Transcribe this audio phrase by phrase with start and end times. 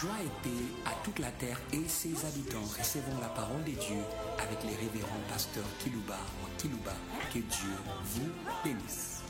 [0.00, 2.60] Joie et paix à toute la terre et ses habitants.
[2.78, 4.02] Recevons la parole de Dieu
[4.38, 6.92] avec les révérends pasteurs Kilouba ou Kilouba.
[7.32, 7.72] Que Dieu
[8.04, 8.28] vous
[8.62, 9.22] bénisse.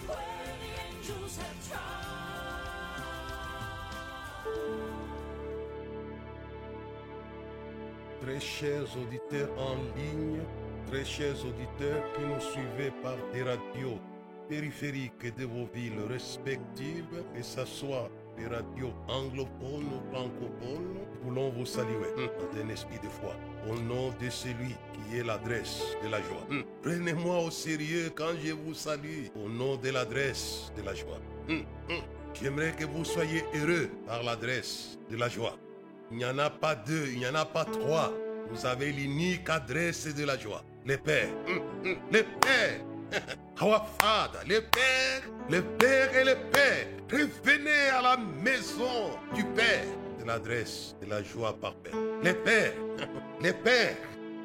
[8.23, 10.41] Très chers auditeurs en ligne,
[10.89, 14.01] très chers auditeurs qui nous suivez par des radios
[14.49, 17.65] périphériques de vos villes respectives, que ce
[18.37, 23.35] des radios anglophones ou francophones, voulons vous saluer dans un esprit de foi
[23.69, 26.47] au nom de celui qui est l'adresse de la joie.
[26.83, 31.21] Prenez-moi au sérieux quand je vous salue au nom de l'adresse de la joie.
[32.35, 35.57] J'aimerais que vous soyez heureux par l'adresse de la joie.
[36.11, 38.13] Il n'y en a pas deux, il n'y en a pas trois.
[38.51, 40.63] Vous avez l'unique adresse de la joie.
[40.85, 41.31] Les pères.
[42.13, 42.85] Les pères.
[43.57, 44.41] Father.
[44.47, 45.23] Les pères.
[45.49, 46.87] Les pères et les pères.
[47.11, 49.85] Revenez à la maison du Père.
[50.21, 51.95] De l'adresse de la joie par Père.
[52.23, 52.75] Les pères.
[53.41, 53.97] Les pères.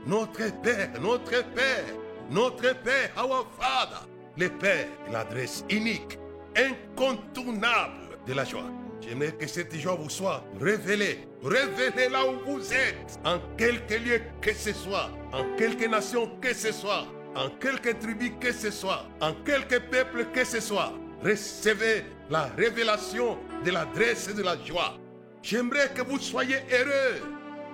[0.06, 0.90] Notre Père.
[1.02, 1.86] Notre Père.
[2.30, 3.12] Notre Père.
[3.18, 4.08] Our Father.
[4.38, 4.88] Les pères.
[5.12, 6.18] L'adresse unique.
[6.56, 8.70] Incontournable de la joie.
[9.02, 11.28] J'aimerais que cette joie vous soit révélée.
[11.44, 13.20] Révélée là où vous êtes.
[13.26, 15.10] En quelque lieu que ce soit.
[15.34, 17.08] En quelque nation que ce soit.
[17.36, 19.06] En quelque tribu que ce soit.
[19.22, 20.94] En quelque peuple que ce soit.
[21.24, 24.98] Recevez la révélation de l'adresse de la joie.
[25.42, 27.22] J'aimerais que vous soyez heureux.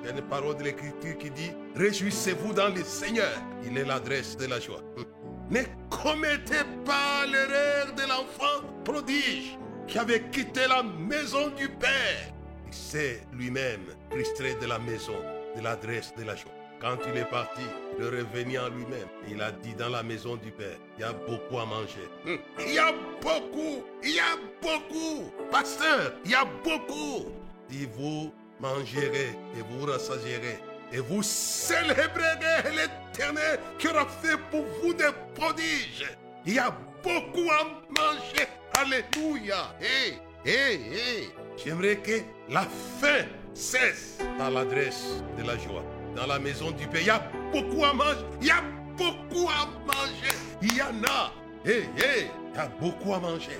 [0.02, 3.34] Il y a une parole de l'Écriture qui dit Réjouissez-vous dans le Seigneur.
[3.66, 4.82] Il est l'adresse de la joie.
[5.50, 12.34] Ne commettez pas l'erreur de l'enfant prodige qui avait quitté la maison du Père.
[12.68, 15.16] Il s'est lui-même frustré de la maison,
[15.56, 16.52] de l'adresse de la joie.
[16.80, 17.62] Quand il est parti,
[17.98, 19.08] il est revenu en lui-même.
[19.28, 22.08] Il a dit dans la maison du Père, il y a beaucoup à manger.
[22.60, 25.32] Il y a beaucoup, il y a beaucoup.
[25.52, 27.32] Pasteur, il y a beaucoup.
[27.70, 30.60] Si vous mangerez et vous rassasierez,
[30.94, 36.06] et vous célébrerez l'éternel qui aura fait pour vous des prodiges.
[36.46, 36.72] Il y a
[37.04, 38.48] beaucoup à manger.
[38.78, 39.76] Alléluia.
[39.82, 41.30] Hey, hey, hey.
[41.58, 42.68] J'aimerais que la
[43.02, 45.84] faim cesse dans l'adresse de la joie.
[46.18, 48.26] Dans la maison du Père, il y a beaucoup à manger.
[48.42, 48.64] Il y a
[48.98, 50.34] beaucoup à manger.
[50.64, 51.32] Il y en a.
[51.64, 52.32] Hey, hey.
[52.54, 53.60] Il y a beaucoup à manger.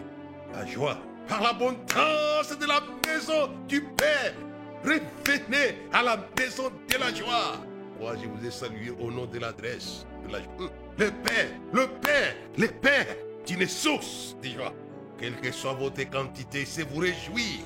[0.52, 0.98] La joie.
[1.28, 4.34] Par l'abondance de la maison du Père.
[4.84, 7.58] Revenez à la maison de la joie.
[8.00, 10.72] Moi, je vous ai salué au nom de l'adresse de la joie.
[10.98, 13.06] Le Père, le Père, le Père
[13.46, 14.74] d'une source de joie.
[15.20, 17.60] Quelle que soit votre quantité, c'est vous réjouir.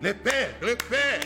[0.00, 1.20] Le Père, le Père,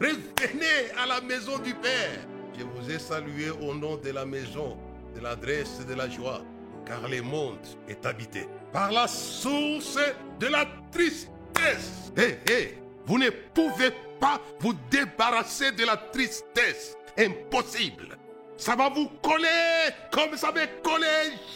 [0.00, 2.33] revenez à la maison du Père.
[2.56, 4.76] Je vous ai salué au nom de la maison,
[5.14, 6.42] de l'adresse de la joie,
[6.86, 9.98] car le monde est habité par la source
[10.38, 12.12] de la tristesse.
[12.16, 16.96] Hé, hé, vous ne pouvez pas vous débarrasser de la tristesse.
[17.18, 18.16] Impossible.
[18.56, 21.06] Ça va vous coller comme ça avait collé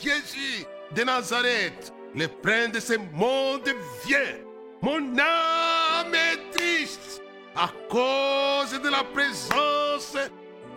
[0.03, 0.65] Jésus
[0.95, 1.93] de Nazareth.
[2.15, 3.69] Le prince de ce monde
[4.07, 4.39] vient.
[4.83, 7.23] Mon âme est triste
[7.55, 10.17] à cause de la présence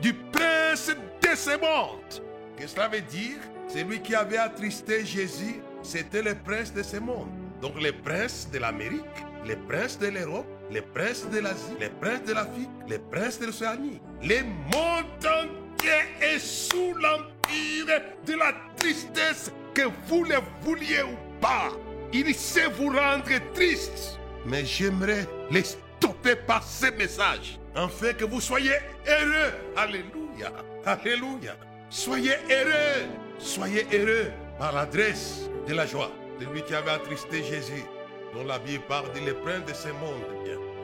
[0.01, 0.89] du prince
[1.22, 2.23] de ce monde.
[2.57, 7.29] Que cela veut dire Celui qui avait attristé Jésus, c'était le prince de ce monde.
[7.62, 9.01] Donc le prince de l'Amérique,
[9.47, 13.45] le prince de l'Europe, le prince de l'Asie, le prince de l'Afrique, le prince de
[13.45, 14.01] l'Océanie.
[14.23, 15.91] Le monde entier
[16.22, 21.69] est sous l'empire de la tristesse que vous le vouliez ou pas.
[22.13, 24.19] Il sait vous rendre triste.
[24.45, 27.61] Mais j'aimerais les stopper par ce message.
[27.76, 28.76] Afin que vous soyez
[29.08, 29.54] heureux.
[29.78, 30.52] Alléluia.
[30.86, 31.56] Alléluia.
[31.90, 33.08] Soyez heureux.
[33.40, 36.12] Soyez heureux par l'adresse de la joie.
[36.40, 37.86] De lui qui avait attristé Jésus.
[38.34, 40.22] Dont la Bible parle de le prince de ce monde.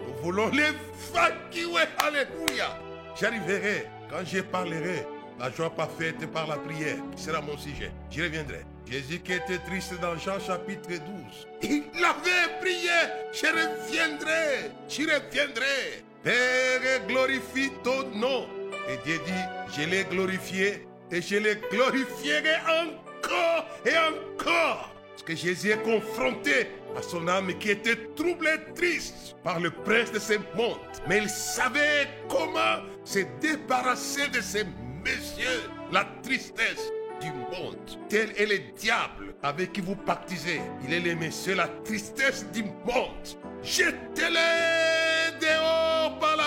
[0.07, 1.87] Nous voulons l'évacuer.
[1.99, 2.79] Alléluia.
[3.19, 5.05] J'arriverai quand je parlerai.
[5.39, 7.91] La joie parfaite par la prière, sera mon sujet.
[8.09, 8.65] J'y reviendrai.
[8.89, 11.47] Jésus qui était triste dans Jean chapitre 12.
[11.61, 12.89] Il avait prié.
[13.31, 14.71] Je reviendrai.
[14.87, 16.06] J'y reviendrai.
[16.27, 18.49] Père, glorifie ton nom.
[18.89, 24.93] Et Dieu dit, je l'ai glorifié et je le glorifierai encore et encore.
[25.11, 30.11] Parce que Jésus est confronté à son âme qui était troublée, triste par le prince
[30.11, 30.75] de ce monde.
[31.07, 34.65] Mais il savait comment se débarrasser de ces
[35.05, 36.91] messieurs, la tristesse
[37.21, 37.77] du monde.
[38.09, 40.59] Tel est le diable avec qui vous pactisez.
[40.85, 43.15] Il est le monsieur, la tristesse du monde.
[43.63, 45.76] Jetez-les dehors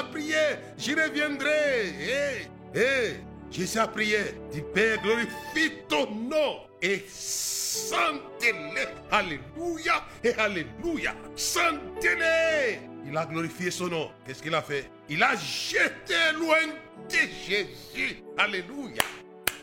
[0.00, 0.58] la prière.
[0.78, 1.88] J'y reviendrai.
[2.00, 3.16] Hé, hé.
[3.50, 4.18] Jésus a prié.
[4.52, 8.86] Dit Père, glorifie ton nom et sentez-les.
[9.10, 11.14] Alléluia et Alléluia.
[11.34, 12.78] Sentez-les.
[13.06, 14.10] il a glorifié son nom.
[14.26, 14.88] Qu'est-ce qu'il a fait?
[15.08, 16.66] Il a jeté loin
[17.08, 17.16] de
[17.46, 18.22] Jésus.
[18.38, 19.02] Alléluia.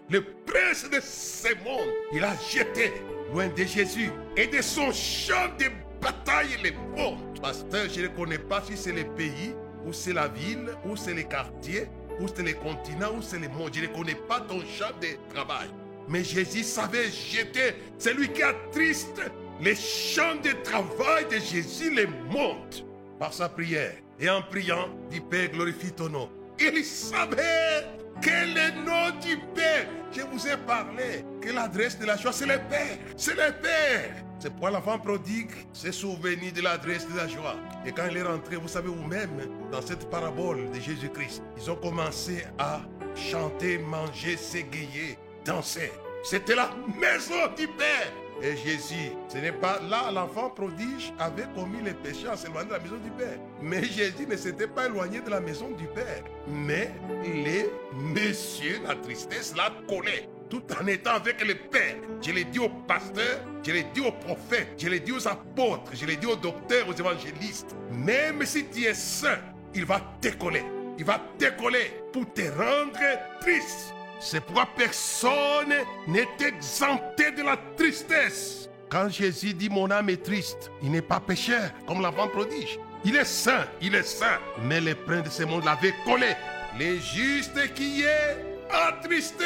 [0.10, 2.94] Le prince de ce monde, il a jeté
[3.34, 5.66] loin de Jésus et de son champ de
[6.01, 7.39] bataille le monde.
[7.42, 9.54] Pasteur, je ne connais pas si c'est le pays,
[9.88, 11.88] ou c'est la ville, ou c'est les quartiers,
[12.19, 13.72] ou c'est les continents, ou c'est le monde.
[13.74, 15.69] Je ne connais pas ton champ de travail.
[16.10, 19.22] Mais Jésus savait jeter celui qui attriste
[19.62, 22.86] les champs de travail de Jésus les monte
[23.19, 23.95] par sa prière.
[24.19, 26.30] Et en priant, dit Père, glorifie ton nom.
[26.60, 27.86] Il savait
[28.22, 32.46] que le nom du Père, je vous ai parlé, que l'adresse de la joie, c'est
[32.46, 32.98] le Père.
[33.16, 34.16] C'est le Père.
[34.40, 37.56] C'est pourquoi l'enfant prodigue s'est souvenu de l'adresse de la joie.
[37.86, 39.42] Et quand il est rentré, vous savez, vous-même,
[39.72, 42.81] dans cette parabole de Jésus-Christ, ils ont commencé à
[43.16, 45.92] chanter, manger, s'égayer, danser.
[46.24, 48.12] C'était la maison du Père.
[48.42, 52.74] Et Jésus, ce n'est pas là, l'enfant prodige avait commis les péchés en s'éloignant de
[52.74, 53.39] la maison du Père.
[53.62, 56.24] Mais Jésus ne s'était pas éloigné de la maison du Père.
[56.48, 56.92] Mais
[57.24, 60.30] les messieurs, la tristesse la connaît.
[60.50, 61.95] Tout en étant avec le Père.
[62.22, 65.92] Je l'ai dit aux pasteurs, je l'ai dit aux prophètes, je l'ai dit aux apôtres,
[65.94, 67.75] je l'ai dit aux docteurs, aux évangélistes.
[67.92, 69.39] Même si tu es saint,
[69.74, 70.63] il va décoller.
[71.00, 73.00] Il va décoller pour te rendre
[73.42, 73.94] triste.
[74.19, 75.74] C'est pourquoi personne
[76.08, 78.69] n'est exempté de la tristesse.
[78.90, 82.80] Quand Jésus dit mon âme est triste, il n'est pas pécheur, comme l'enfant prodige.
[83.06, 84.40] Il est saint, il est saint.
[84.64, 86.36] Mais les princes de ce monde l'avaient collé.
[86.80, 88.38] Les justes qui est
[88.72, 89.46] attristé.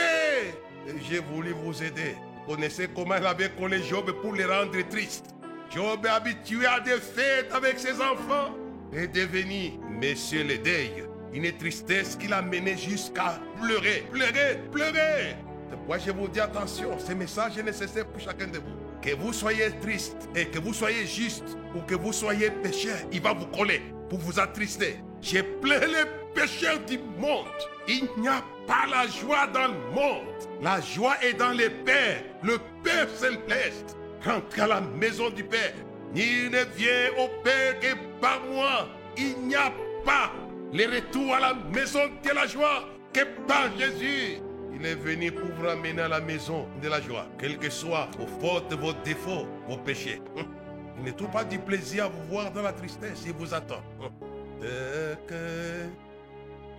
[1.09, 2.15] J'ai voulu vous aider.
[2.47, 5.35] Vous connaissez comment il avait collé Job pour les rendre tristes.
[5.69, 8.55] Job est habitué à des fêtes avec ses enfants
[8.93, 15.35] et devenu monsieur le deuil une tristesse qui l'a mené jusqu'à pleurer, pleurer, pleurer.
[15.69, 19.01] Pourquoi je vous dis attention, ce message est nécessaire pour chacun de vous.
[19.01, 23.21] Que vous soyez triste et que vous soyez juste ou que vous soyez pécheur, il
[23.21, 24.97] va vous coller pour vous attrister.
[25.21, 27.47] J'ai pleuré les pécheurs du monde.
[27.87, 30.27] Il n'y a pas la joie dans le monde.
[30.61, 32.23] La joie est dans les pères.
[32.43, 33.97] Le Père céleste.
[34.23, 35.73] Rentrez à la maison du Père.
[36.13, 38.87] Nul ne vient au Père que par moi.
[39.17, 39.71] Il n'y a
[40.05, 40.31] pas
[40.73, 42.87] le retour à la maison de la joie?
[43.13, 44.41] Que par Jésus?
[44.73, 48.09] Il est venu pour vous ramener à la maison de la joie, quelles que soient
[48.17, 50.21] vos fautes, vos défauts, vos péchés.
[50.97, 53.81] Il ne trouve pas du plaisir à vous voir dans la tristesse, il vous attend.
[54.61, 55.89] De que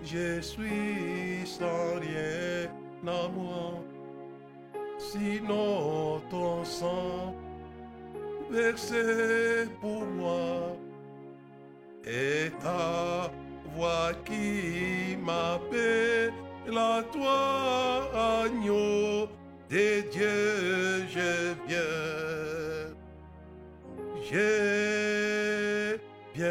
[0.05, 2.71] je suis sans rien
[3.05, 3.83] à moi,
[4.97, 7.35] sinon ton sang
[8.49, 10.77] versé pour moi
[12.05, 13.33] et ta
[13.75, 16.33] voix qui m'appelle
[16.77, 19.29] à toi, agneau
[19.71, 22.93] de Dieu, je viens.
[24.31, 25.99] Je
[26.35, 26.49] viens.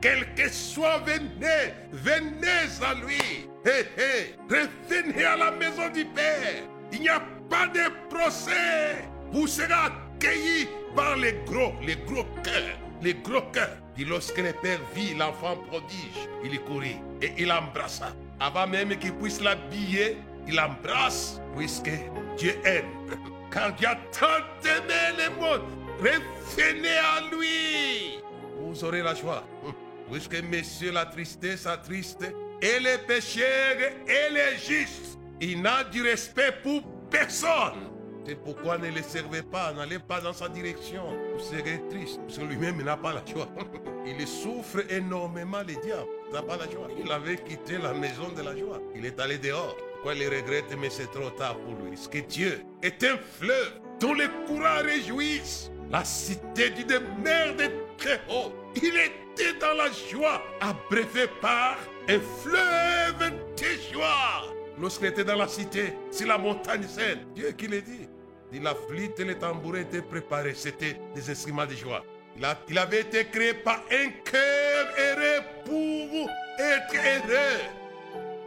[0.00, 3.48] Quel que soit, venez, venez à lui.
[3.64, 6.64] Hé, hé, revenez à la maison du Père.
[6.92, 9.04] Il n'y a pas de procès.
[9.32, 13.79] Vous serez accueillis par les gros, les gros cœurs, les gros cœurs.
[14.00, 18.14] Et lorsque le père vit l'enfant prodige, il y courit et il l'embrassa.
[18.40, 20.16] Avant même qu'il puisse l'habiller,
[20.48, 21.90] il l'embrasse puisque
[22.38, 22.86] Dieu aime.
[23.50, 25.60] Quand Dieu a tant aimé le monde,
[25.98, 28.22] revenez à lui.
[28.58, 29.44] Vous aurez la joie.
[30.10, 32.24] Puisque messieurs, la tristesse attriste
[32.62, 33.76] et les pécheurs
[34.08, 35.18] et les justes.
[35.40, 37.89] Il n'a du respect pour personne.
[38.26, 41.02] C'est pourquoi ne le servez pas, n'allez pas dans sa direction?
[41.34, 43.48] Vous serez triste, parce que lui-même n'a pas la joie.
[44.06, 46.06] Il souffre énormément, le diable.
[46.28, 46.88] Il n'a pas la joie.
[47.02, 48.80] Il avait quitté la maison de la joie.
[48.94, 49.76] Il est allé dehors.
[49.94, 51.90] Pourquoi il regrette, mais c'est trop tard pour lui?
[51.90, 55.70] Parce que Dieu est un fleuve dont les courants réjouissent.
[55.90, 58.52] La cité du demeure de très haut.
[58.76, 61.76] Il était dans la joie, abrévé par
[62.08, 64.54] un fleuve de joie.
[64.80, 68.08] Lorsqu'il était dans la cité, sur la montagne sainte, Dieu qui l'a dit.
[68.52, 70.54] La flûte et les tambourins étaient préparés.
[70.54, 72.04] C'était des instruments de joie.
[72.68, 77.60] Il, avait été créé par un cœur heureux pour être heureux.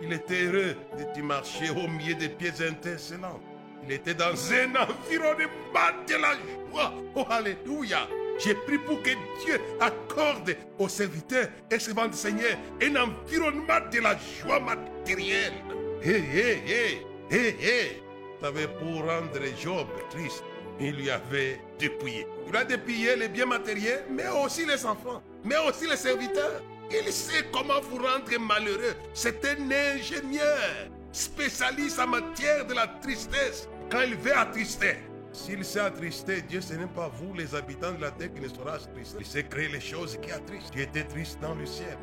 [0.01, 0.75] Il était heureux
[1.15, 3.39] de marcher au milieu des pieds intercellents.
[3.85, 6.33] Il était dans un environnement de la
[6.71, 6.93] joie.
[7.15, 8.07] Oh, Alléluia.
[8.39, 9.11] J'ai pris pour que
[9.43, 15.53] Dieu accorde aux serviteurs et servants du Seigneur un environnement de la joie matérielle.
[16.01, 18.02] Hé, hé, hé, hé, hé.
[18.43, 20.43] Savait pour rendre Job triste,
[20.77, 22.27] il lui avait dépouillé.
[22.49, 26.61] Il a dépouillé les biens matériels, mais aussi les enfants, mais aussi les serviteurs.
[26.91, 28.95] Il sait comment vous rendre malheureux.
[29.13, 33.69] C'est un ingénieur, spécialiste en matière de la tristesse.
[33.89, 34.97] Quand il veut attrister,
[35.31, 38.49] S'il s'est attristé, Dieu, ce n'est pas vous, les habitants de la terre, qui ne
[38.49, 39.19] sera attristé.
[39.21, 40.73] Il sait créer les choses qui attristent.
[40.73, 41.97] Dieu était triste dans le ciel.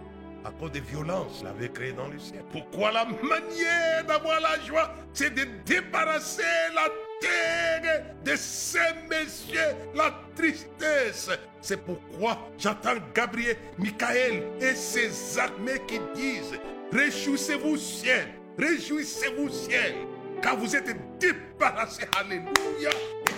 [0.45, 2.43] À cause des violences, il avait créé dans le ciel.
[2.51, 6.43] Pourquoi la manière d'avoir la joie, c'est de débarrasser
[6.75, 6.89] la
[7.21, 8.79] terre de ces
[9.11, 11.31] messieurs, la tristesse.
[11.61, 16.59] C'est pourquoi j'entends Gabriel, Michael et ses armées qui disent
[16.91, 18.29] Réjouissez-vous, ciel,
[18.59, 19.95] réjouissez-vous, ciel,
[20.43, 22.07] car vous êtes débarrassés.
[22.19, 22.91] Alléluia,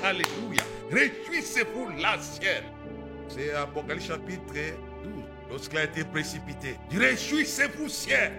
[0.04, 0.62] Alléluia.
[0.90, 2.62] Réjouissez-vous, la ciel.
[3.28, 4.62] C'est Apocalypse chapitre 12,
[5.52, 6.76] lorsqu'il a été précipité.
[6.90, 8.32] Réjouissez-vous, ciel.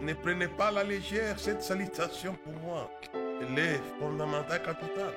[0.00, 2.90] Ne prenez pas la légère cette salutation pour moi.
[3.14, 5.14] Elle est fondamentale, capitale.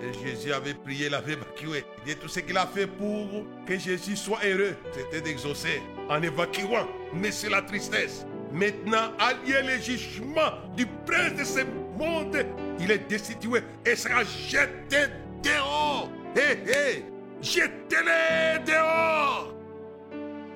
[0.00, 1.84] Et Jésus avait prié, l'avait évacué.
[1.98, 6.22] Il dit tout ce qu'il a fait pour que Jésus soit heureux, c'était d'exaucer en
[6.22, 6.88] évacuant.
[7.12, 8.24] Mais c'est la tristesse.
[8.50, 11.60] Maintenant, allié le jugement du prince de ce
[11.98, 12.46] monde,
[12.80, 16.10] il est destitué et sera jeté dehors.
[16.34, 17.04] Hé, hé,
[17.42, 19.57] jetez-les dehors.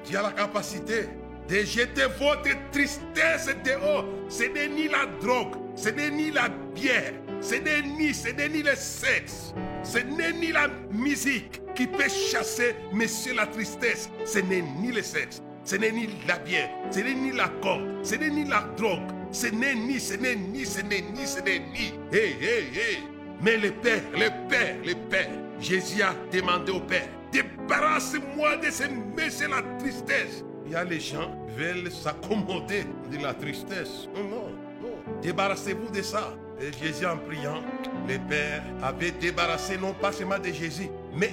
[0.05, 1.09] Dieu a la capacité
[1.49, 4.05] de jeter votre tristesse dehors.
[4.29, 8.49] Ce n'est ni la drogue, ce n'est ni la bière, ce n'est ni, ce n'est
[8.49, 14.09] ni le sexe, ce n'est ni la musique qui peut chasser, monsieur, la tristesse.
[14.25, 17.87] Ce n'est ni le sexe, ce n'est ni la bière, ce n'est ni la corde,
[18.03, 21.41] ce n'est ni la drogue, ce n'est ni, ce n'est ni, ce n'est ni, ce
[21.41, 21.93] n'est ni.
[22.13, 22.99] Hé, hé, hé.
[23.43, 28.85] Mais le Père, le Père, le Père, Jésus a demandé au Père, débarrasse-moi de ce
[29.17, 30.45] monsieur, la tristesse.
[30.67, 34.09] Il y a les gens qui veulent s'accommoder de la tristesse.
[34.15, 34.49] Non, non,
[34.81, 35.21] non.
[35.21, 36.35] Débarrassez-vous de ça.
[36.61, 37.61] Et Jésus en priant,
[38.07, 41.33] le Père avait débarrassé non pas seulement de Jésus, mais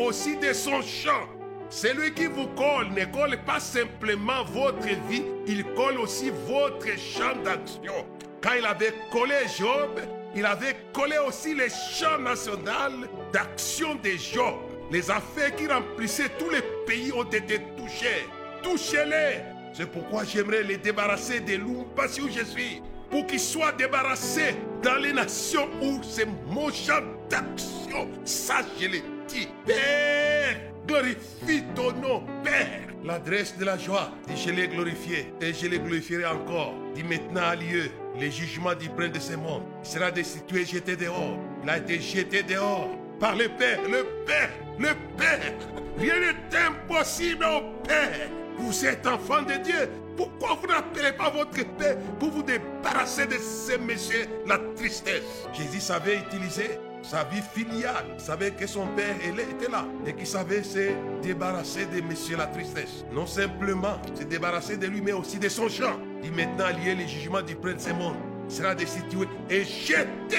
[0.00, 1.28] aussi de son champ.
[1.70, 7.36] Celui qui vous colle ne colle pas simplement votre vie, il colle aussi votre champ
[7.44, 8.06] d'action.
[8.40, 10.00] Quand il avait collé Job,
[10.34, 12.92] il avait collé aussi le champ national
[13.32, 14.56] d'action de Job.
[14.90, 18.26] Les affaires qui remplissaient tous les pays ont été touchées.
[18.62, 19.42] Touchez-les.
[19.74, 22.82] C'est pourquoi j'aimerais les débarrasser de l'oubassi où je suis.
[23.10, 28.08] Pour qu'ils soient débarrassés dans les nations où c'est mon champ d'action.
[28.24, 29.48] Ça, je le dis.
[29.66, 32.88] Père, glorifie ton nom, Père.
[33.04, 36.74] L'adresse de la joie, dit je l'ai glorifié et je le glorifierai encore.
[36.94, 39.62] Dit maintenant a lieu le jugement du prince de ce monde.
[39.82, 41.38] Sera destitué, jeté dehors.
[41.62, 45.52] Il a été jeté dehors par le Père, le Père, le Père.
[45.98, 48.28] Rien n'est impossible au Père.
[48.58, 49.88] Vous êtes enfant de Dieu.
[50.16, 55.46] Pourquoi vous n'appelez pas votre Père pour vous débarrasser de ces messieurs, la tristesse?
[55.52, 58.04] Jésus savait utiliser sa vie filiale.
[58.14, 60.90] Il savait que son père était là et qu'il savait se
[61.22, 63.04] débarrasser de messieurs la tristesse.
[63.12, 65.98] Non simplement se débarrasser de lui, mais aussi de son champ.
[66.24, 68.16] Il maintenant lié le jugement du prince ce monde.
[68.48, 70.36] Sera destitué et jeté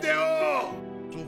[0.00, 0.74] dehors.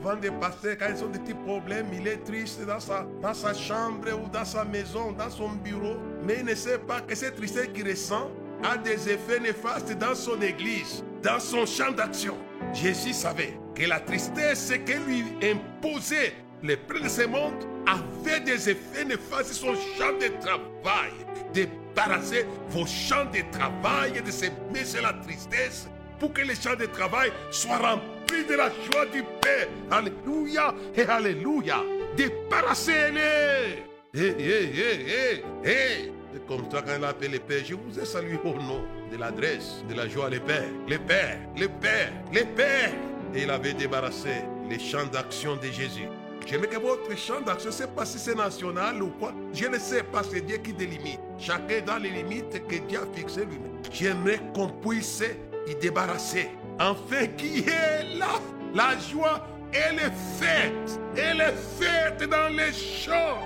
[0.01, 4.07] Souvent des pasteurs, quand ils ont des petits problèmes, il est triste dans sa, chambre
[4.13, 5.95] ou dans sa maison, dans son bureau.
[6.23, 8.31] Mais il ne sait pas que cette tristesse qu'il ressent
[8.63, 12.35] a des effets néfastes dans son église, dans son champ d'action.
[12.73, 18.71] Jésus savait que la tristesse que lui imposait le prince de ce monde avait des
[18.71, 21.11] effets néfastes sur son champ de travail.
[21.53, 25.87] Débarrasser vos champs de travail de se mettre la tristesse
[26.21, 29.67] pour que les champs de travail soient remplis de la joie du Père.
[29.89, 31.83] Alléluia et Alléluia.
[32.15, 33.83] Débarrassez-les.
[34.13, 36.11] Hé, hé, hé, hé.
[36.31, 37.63] C'est comme ça quand il appelle le Père.
[37.65, 40.69] Je vous ai salué au nom de l'adresse de la joie, le Père.
[40.87, 42.91] Le Père, le Père, le Père.
[43.33, 46.07] Et il avait débarrassé les champs d'action de Jésus.
[46.45, 49.33] J'aimerais que votre champ d'action, sais pas si c'est national ou quoi.
[49.53, 51.19] Je ne sais pas, c'est Dieu qui délimite.
[51.39, 53.71] Chacun dans les limites que Dieu a fixées lui-même.
[53.91, 55.23] J'aimerais qu'on puisse
[55.67, 56.49] y débarrasser.
[56.79, 58.39] Enfin, qui est là?
[58.73, 60.99] La joie, elle est faite.
[61.15, 63.39] Elle est faite dans les champs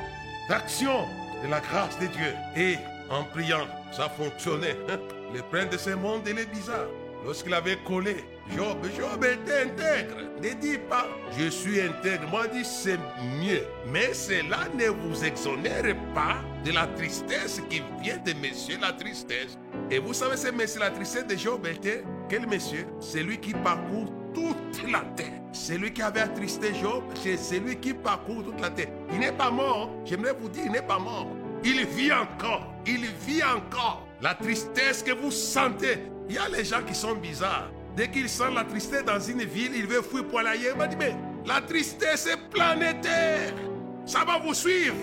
[0.50, 1.06] d'action
[1.44, 2.34] de la grâce de Dieu.
[2.56, 2.78] Et
[3.10, 4.78] en priant, ça fonctionnait.
[5.34, 6.88] Le prince de ce monde, il est bizarre.
[7.26, 10.16] Lorsqu'il avait collé, Job, Job était intègre.
[10.42, 12.28] Ne dis pas, je suis intègre.
[12.30, 13.00] Moi, dis, c'est
[13.40, 13.64] mieux.
[13.88, 19.58] Mais cela ne vous exonère pas de la tristesse qui vient de monsieur la tristesse.
[19.90, 22.86] Et vous savez, ce monsieur la tristesse de Job était quel monsieur?
[23.00, 25.42] C'est lui qui parcourt toute la terre.
[25.52, 28.90] C'est lui qui avait attristé Job, c'est celui qui parcourt toute la terre.
[29.12, 29.90] Il n'est pas mort.
[30.06, 31.30] J'aimerais vous dire, il n'est pas mort.
[31.64, 32.74] Il vit encore.
[32.86, 34.06] Il vit encore.
[34.22, 36.00] La tristesse que vous sentez.
[36.28, 37.72] Il y a les gens qui sont bizarres.
[37.96, 40.74] Dès qu'ils sentent la tristesse dans une ville, ils veulent fuir pour aller ailleurs.
[40.76, 43.54] Il m'a dit, mais la tristesse est planétaire.
[44.06, 44.96] Ça va vous suivre.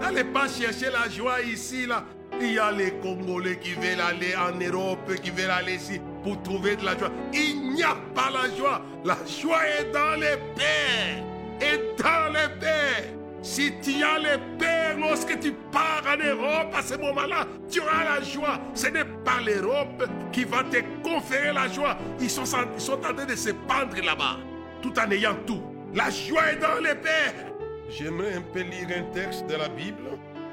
[0.00, 2.04] N'allez pas chercher la joie ici, là.
[2.38, 6.42] Il y a les Congolais qui veulent aller en Europe, qui veulent aller ici pour
[6.42, 7.10] trouver de la joie.
[7.32, 8.82] Il n'y a pas la joie.
[9.04, 11.24] La joie est dans les pères.
[11.62, 13.15] Et dans les pères.
[13.46, 18.16] Si tu as les pères lorsque tu pars en Europe à ce moment-là, tu auras
[18.16, 18.58] la joie.
[18.74, 21.96] Ce n'est pas l'Europe qui va te conférer la joie.
[22.20, 24.38] Ils sont, ils en train de se pendre là-bas,
[24.82, 25.62] tout en ayant tout.
[25.94, 27.52] La joie est dans les pères.
[27.88, 30.02] J'aimerais un peu lire un texte de la Bible.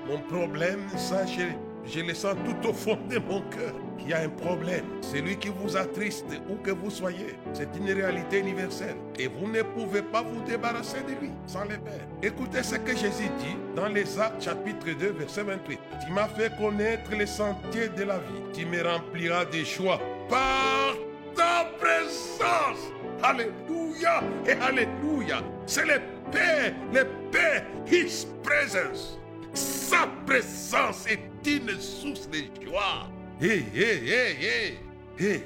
[0.08, 1.46] Mon problème, ça, je,
[1.92, 3.74] je le sens tout au fond de mon cœur.
[4.04, 4.84] Il y a un problème.
[5.02, 8.98] Celui qui vous attriste, où que vous soyez, c'est une réalité universelle.
[9.18, 12.06] Et vous ne pouvez pas vous débarrasser de lui sans le Père.
[12.22, 15.80] Écoutez ce que Jésus dit dans les Actes chapitre 2, verset 28.
[16.06, 18.42] Tu m'as fait connaître les sentiers de la vie.
[18.54, 20.96] Tu me rempliras de joie par
[21.36, 22.92] ta présence.
[23.22, 25.42] Alléluia et Alléluia.
[25.66, 29.18] C'est le Père, le Père, His presence.
[29.54, 33.08] Sa présence est une source de joie.
[33.44, 34.80] Hé, hé, hé, hé,
[35.20, 35.44] hé.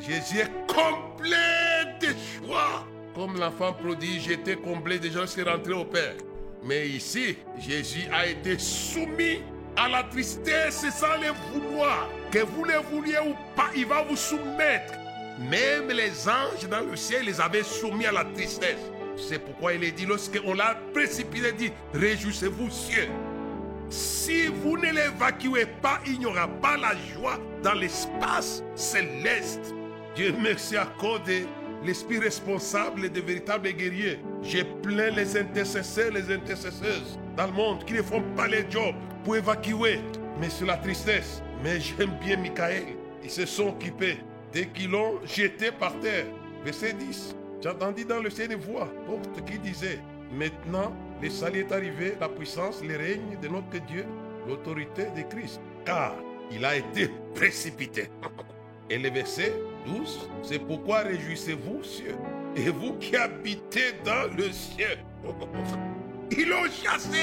[0.00, 2.84] Jésus est complet de joie.
[3.14, 6.16] Comme l'enfant prodige était comblé joie, c'est rentré au Père.
[6.64, 9.42] Mais ici, Jésus a été soumis
[9.76, 12.08] à la tristesse sans le vouloir.
[12.32, 14.94] Que vous le vouliez ou pas, il va vous soumettre.
[15.38, 18.90] Même les anges dans le ciel les avaient soumis à la tristesse.
[19.16, 23.08] C'est pourquoi il est dit, lorsqu'on l'a précipité, il dit, réjouissez-vous cieux.
[23.90, 29.74] Si vous ne l'évacuez pas, il n'y aura pas la joie dans l'espace céleste.
[30.14, 31.46] Dieu merci accordé
[31.84, 34.18] l'esprit responsable des véritables guerriers.
[34.42, 38.94] J'ai plein les intercesseurs, les intercesseuses dans le monde qui ne font pas les jobs
[39.24, 40.00] pour évacuer.
[40.40, 41.42] Mais c'est la tristesse.
[41.62, 42.84] Mais j'aime bien Michael.
[43.22, 44.18] Ils se sont occupés
[44.52, 46.26] dès qu'ils l'ont jeté par terre.
[46.64, 47.36] Verset 10.
[47.62, 50.00] J'ai entendu dans le ciel des voix porte qui disait
[50.32, 50.92] Maintenant,
[51.22, 54.04] le salut est arrivé, la puissance, le règne de notre Dieu,
[54.46, 55.60] l'autorité de Christ.
[55.84, 56.14] Car
[56.50, 58.08] il a été précipité.
[58.90, 59.54] Et le verset
[59.86, 62.16] 12, c'est pourquoi réjouissez-vous, cieux,
[62.54, 64.98] et vous qui habitez dans le ciel.
[66.30, 67.18] Ils l'ont chassé.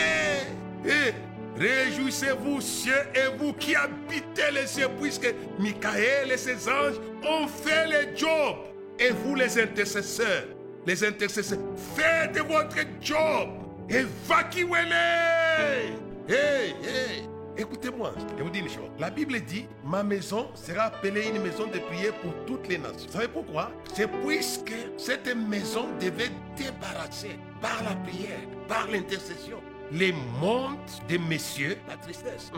[0.83, 1.13] Et
[1.59, 7.87] réjouissez-vous, cieux, et vous qui habitez les cieux, puisque Michael et ses anges ont fait
[7.87, 8.57] le job.
[8.99, 10.45] Et vous, les intercesseurs,
[10.87, 11.59] les intercesseurs,
[11.95, 13.49] faites votre job.
[13.91, 15.91] Évacuez-les.
[16.29, 17.27] Hey, hey.
[17.57, 18.89] Écoutez-moi, je vous dis une chose.
[18.97, 23.07] La Bible dit, ma maison sera appelée une maison de prière pour toutes les nations.
[23.07, 23.69] Vous savez pourquoi?
[23.93, 30.77] C'est puisque cette maison devait débarrasser par la prière, par l'intercession, les mondes
[31.09, 32.49] des messieurs, la tristesse.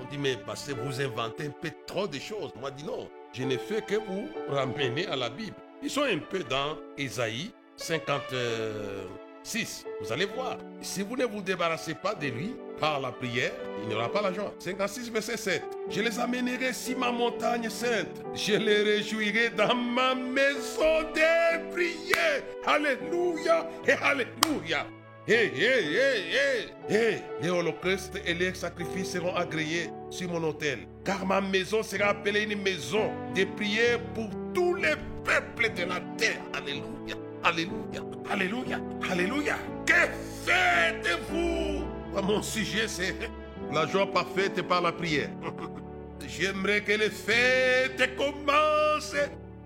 [0.00, 2.52] On dit, mais parce que vous inventez un peu trop de choses.
[2.60, 3.08] Moi, je dis non.
[3.32, 5.56] Je ne fais que vous ramener à la Bible.
[5.82, 7.50] Ils sont un peu dans Ésaïe
[9.48, 9.86] 56.
[10.02, 10.58] Vous allez voir.
[10.82, 14.20] Si vous ne vous débarrassez pas de lui par la prière, il n'y aura pas
[14.20, 14.52] la joie.
[14.58, 15.62] 56, verset 7.
[15.88, 18.22] Je les amènerai sur ma montagne sainte.
[18.34, 22.42] Je les réjouirai dans ma maison de prière.
[22.66, 24.86] Alléluia et Alléluia.
[25.26, 30.80] Hé, hé, hé, hé, les holocaustes et les sacrifices seront agréés sur mon autel.
[31.04, 36.00] Car ma maison sera appelée une maison de prière pour tous les peuples de la
[36.16, 36.40] terre.
[36.54, 39.56] Alléluia, Alléluia, Alléluia, Alléluia.
[39.86, 40.08] Que
[40.44, 41.84] faites-vous?
[42.22, 43.14] Mon sujet, c'est
[43.72, 45.30] la joie parfaite par la prière.
[46.26, 49.14] J'aimerais que les fêtes commencent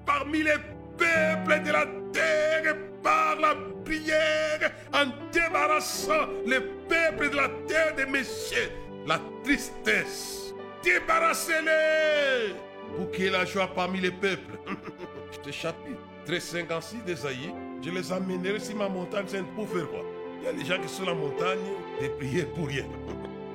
[0.06, 0.58] parmi les
[0.96, 3.54] peuples de la terre par la
[3.84, 8.70] prière en débarrassant les peuples de la terre des messieurs.
[9.06, 10.54] La tristesse.
[10.84, 12.54] Débarrassez-les
[12.96, 14.58] pour qu'il y ait la joie parmi les peuples.
[16.26, 17.52] 1356 d'Esaïe,
[17.84, 20.04] je les amènerai sur ma montagne sainte pour faire quoi?
[20.40, 21.58] Il y a des gens qui sont sur la montagne
[22.00, 22.84] de prier pour rien.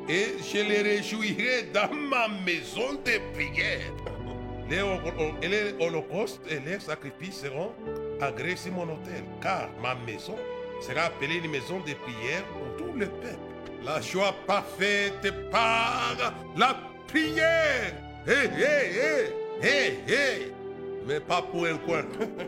[0.09, 3.91] Et je les réjouirai dans ma maison de prière.
[4.69, 4.81] Les,
[5.79, 7.71] holocaustes et les sacrifices seront
[8.19, 10.35] agréés sur mon hôtel, car ma maison
[10.81, 13.37] sera appelée une maison de prière pour tout le peuple.
[13.83, 16.77] La joie parfaite par la
[17.07, 17.93] prière.
[18.27, 20.56] Hé, hé, hé, hé, hé.
[21.07, 22.03] Mais pas pour un coin.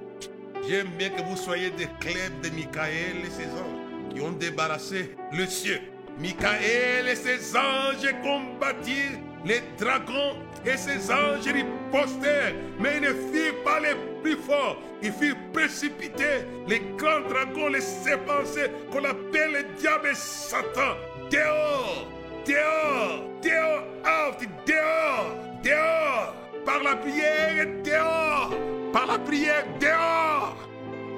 [0.67, 5.15] J'aime bien que vous soyez des clubs de Michael et ses anges qui ont débarrassé
[5.31, 5.81] le ciel.
[6.19, 13.63] Michael et ses anges combattirent les dragons et ses anges ripostèrent, mais ils ne firent
[13.63, 14.77] pas les plus forts.
[15.01, 18.43] Ils firent précipiter les grands dragons, les serpents
[18.91, 20.97] qu'on appelle le diable et Satan.
[21.31, 22.07] Dehors,
[22.45, 26.35] dehors, dehors, out, dehors, dehors,
[26.69, 28.53] par la prière, dehors,
[28.93, 30.55] par la prière, dehors.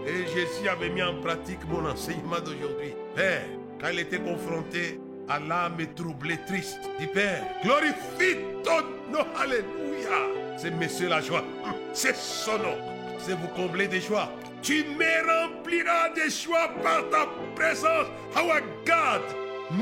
[0.07, 2.93] Et Jésus avait mis en pratique mon enseignement d'aujourd'hui.
[3.15, 3.43] Père,
[3.79, 8.79] quand il était confronté à l'âme troublée, triste, dit Père, glorifie ton
[9.11, 10.19] nom, Alléluia.
[10.57, 11.43] C'est Monsieur la joie,
[11.91, 12.77] c'est son nom.
[13.19, 14.31] c'est vous combler de joie.
[14.61, 18.07] Tu me rempliras de joie par ta présence.
[18.37, 19.21] Our God,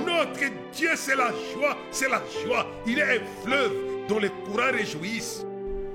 [0.03, 2.65] notre Dieu, c'est la joie, c'est la joie.
[2.87, 3.73] Il est un fleuve
[4.07, 5.45] dont les courants réjouissent.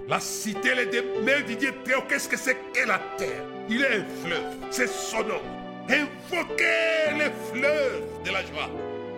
[0.06, 3.42] La cité les demeures du Dieu très qu'est-ce que c'est que la terre?
[3.70, 5.40] Il est un fleuve, c'est son nom.
[5.88, 8.68] Invoquez le fleuve de la joie.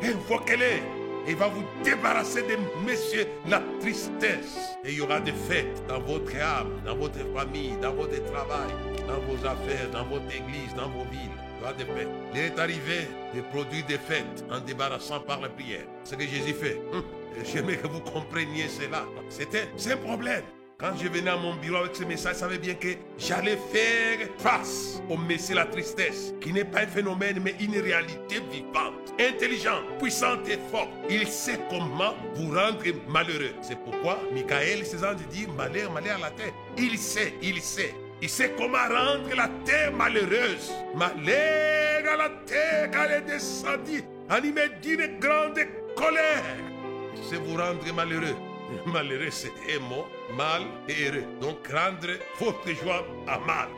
[0.01, 0.83] Invoquez-les.
[1.29, 4.77] Il va vous débarrasser de messieurs la tristesse.
[4.85, 8.70] Et il y aura des fêtes dans votre âme, dans votre famille, dans votre travail,
[9.09, 11.31] dans vos affaires, dans votre église, dans vos villes.
[11.57, 12.09] Il y aura des fêtes.
[12.33, 15.87] Il est arrivé de produire des fêtes en débarrassant par la prière.
[16.05, 16.81] Ce que Jésus fait.
[16.92, 17.03] Hum,
[17.44, 19.05] j'aimerais que vous compreniez cela.
[19.29, 20.44] C'était, un problème.
[20.79, 24.29] Quand je venais à mon bureau avec ce message, je savais bien que j'allais faire
[24.37, 29.85] face au Messie la tristesse, qui n'est pas un phénomène, mais une réalité vivante, intelligente,
[29.99, 30.91] puissante et forte.
[31.09, 33.55] Il sait comment vous rendre malheureux.
[33.62, 36.53] C'est pourquoi Michael, ses anges dit malheur, malheur à la terre.
[36.77, 37.95] Il sait, il sait.
[38.21, 40.73] Il sait comment rendre la terre malheureuse.
[40.95, 45.59] Malheur à la terre quand elle est descendue, animée d'une grande
[45.97, 46.45] colère.
[47.31, 48.37] Sait vous rendre malheureux.
[48.85, 51.25] Malheureux, c'est un mot, mal et heureux.
[51.41, 53.69] Donc rendre votre joie à mal,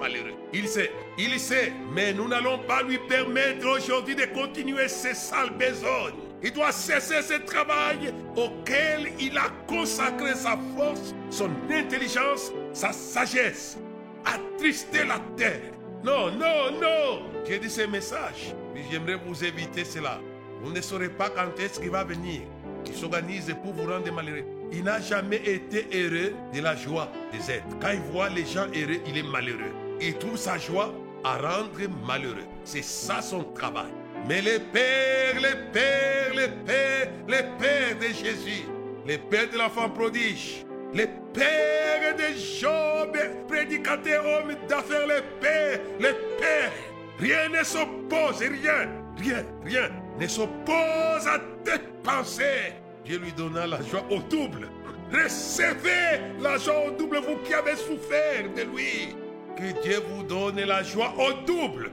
[0.00, 0.34] malheureux.
[0.52, 5.50] Il sait, il sait, mais nous n'allons pas lui permettre aujourd'hui de continuer ses sales
[5.50, 6.14] besognes.
[6.42, 13.78] Il doit cesser ce travail auquel il a consacré sa force, son intelligence, sa sagesse.
[14.24, 15.72] Attrister la terre.
[16.04, 17.22] Non, non, non.
[17.46, 18.54] J'ai dit ce message.
[18.90, 20.20] J'aimerais vous éviter cela.
[20.62, 22.42] Vous ne saurez pas quand est-ce qu'il va venir.
[22.86, 24.44] Il s'organise pour vous rendre malheureux.
[24.72, 27.66] Il n'a jamais été heureux de la joie des êtres.
[27.80, 29.72] Quand il voit les gens heureux, il est malheureux.
[30.00, 30.92] Il trouve sa joie
[31.24, 32.46] à rendre malheureux.
[32.64, 33.90] C'est ça son travail.
[34.28, 38.64] Mais les pères, les pères, les pères, les pères de Jésus,
[39.06, 46.14] les pères de l'enfant prodige, les pères de Job, prédicateurs, hommes d'affaires, les pères, les
[46.38, 46.72] pères,
[47.18, 52.74] rien ne s'oppose, rien, rien, rien ne s'oppose à tes pensées.
[53.06, 54.68] Dieu lui donna la joie au double.
[55.12, 59.14] Recevez la joie au double, vous qui avez souffert de lui.
[59.56, 61.92] Que Dieu vous donne la joie au double.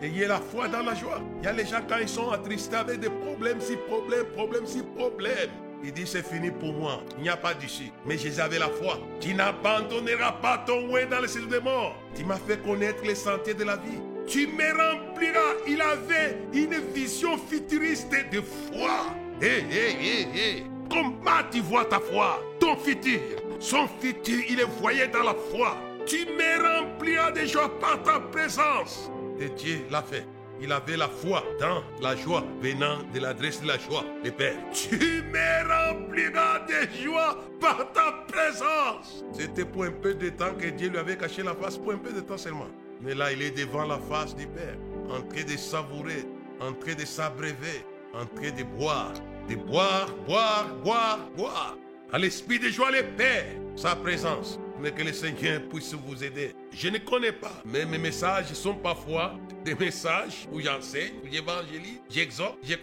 [0.00, 1.20] Ayez la foi dans la joie.
[1.40, 4.64] Il y a les gens quand ils sont attristés avec des problèmes, si problèmes, problèmes,
[4.64, 5.50] si problèmes.
[5.82, 7.02] Il dit c'est fini pour moi.
[7.18, 7.90] Il n'y a pas d'issue.
[8.06, 9.00] Mais Jésus avait la foi.
[9.20, 11.96] Tu n'abandonneras pas ton way dans le séjour des morts.
[12.14, 14.00] Tu m'as fait connaître les sentiers de la vie.
[14.28, 15.40] Tu me rempliras.
[15.66, 19.14] Il avait une vision futuriste de foi.
[19.40, 20.64] Hé, hé, hé, hé.
[20.90, 23.20] Comment tu vois ta foi Ton futur?
[23.58, 25.76] Son futur, il est voyé dans la foi.
[26.06, 29.10] Tu me rempliras de joie par ta présence.
[29.40, 30.26] Et Dieu l'a fait.
[30.60, 34.54] Il avait la foi dans la joie venant de l'adresse de la joie, le Père.
[34.72, 39.24] Tu me rempliras de joie par ta présence.
[39.32, 41.98] C'était pour un peu de temps que Dieu lui avait caché la face, pour un
[41.98, 42.68] peu de temps seulement.
[43.00, 44.76] Mais là, il est devant la face du Père,
[45.10, 46.24] en train de savourer,
[46.60, 49.12] en train de s'abreuver, en train de boire,
[49.48, 51.76] de boire, boire, boire, boire.
[52.12, 53.46] À l'esprit de joie, le Père,
[53.76, 54.58] sa présence.
[54.80, 56.52] Mais que le Seigneur puisse vous aider.
[56.72, 62.00] Je ne connais pas, mais mes messages sont parfois des messages où j'enseigne, où j'évangélise,
[62.10, 62.74] j'exhorte, je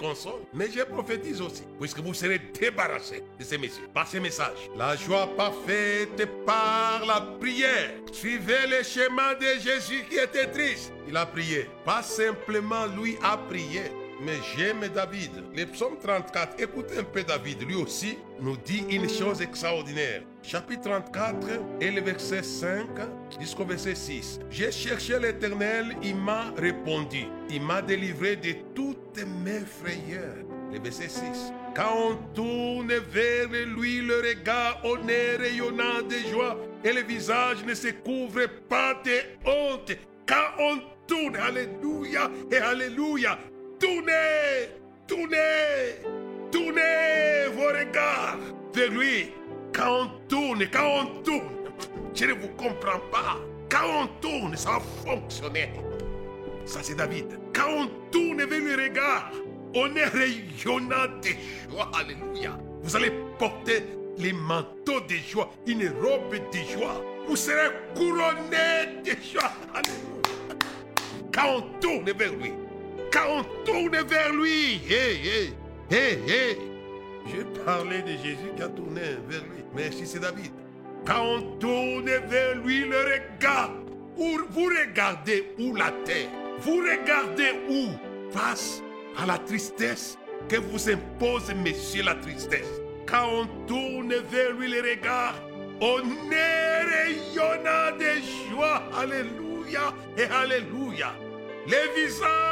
[0.53, 4.69] mais je prophétise aussi, puisque vous serez débarrassés de ces messieurs, par ces messages.
[4.75, 7.91] La joie parfaite par la prière.
[8.11, 10.91] Suivez le chemin de Jésus qui était triste.
[11.07, 11.67] Il a prié.
[11.85, 13.83] Pas simplement lui a prié,
[14.21, 15.31] mais j'aime David.
[15.55, 20.21] Le psaume 34, écoutez un peu David, lui aussi nous dit une chose extraordinaire.
[20.43, 21.47] Chapitre 34
[21.81, 22.85] et le verset 5
[23.39, 24.39] jusqu'au verset 6.
[24.49, 27.25] J'ai cherché l'Éternel, il m'a répondu.
[27.49, 30.45] Il m'a délivré de toutes mes frayeurs.
[30.71, 31.53] Le verset 6.
[31.75, 37.73] Quand on tourne vers lui le regard honnête rayonnant de joie et le visage ne
[37.73, 39.91] se couvre pas de honte.
[40.27, 43.37] Quand on tourne, alléluia et alléluia,
[43.81, 44.69] Tournez,
[45.07, 46.05] tournez,
[46.51, 48.37] tournez vos regards
[48.75, 49.31] vers lui.
[49.73, 51.71] Quand on tourne, quand on tourne,
[52.13, 53.39] je ne vous comprends pas.
[53.71, 55.71] Quand on tourne, ça va fonctionner.
[56.63, 57.39] Ça, c'est David.
[57.55, 59.31] Quand on tourne vers le regard,
[59.73, 61.29] on est rayonnant de
[61.71, 61.89] joie.
[61.99, 62.59] Alléluia.
[62.83, 63.83] Vous allez porter
[64.19, 67.01] les manteaux de joie, une robe de joie.
[67.27, 69.51] Vous serez couronné de joie.
[69.73, 70.11] Alléluia.
[71.33, 72.51] Quand on tourne vers lui,
[73.11, 74.81] quand on tourne vers lui.
[74.89, 75.53] Hé, hé,
[75.91, 76.57] hé, hé.
[77.27, 79.63] Je parlais de Jésus qui a tourné vers lui.
[79.75, 80.51] Merci, c'est David.
[81.05, 83.71] Quand on tourne vers lui le regard,
[84.17, 86.29] où vous regardez où la terre?
[86.59, 87.89] Vous regardez où?
[88.31, 88.81] Face
[89.17, 92.81] à la tristesse que vous impose, messieurs, la tristesse.
[93.05, 95.35] Quand on tourne vers lui le regard,
[95.83, 95.97] On
[96.31, 98.21] est rayonnant de
[98.51, 98.83] joie.
[98.95, 101.11] Alléluia et Alléluia.
[101.65, 102.50] Les visages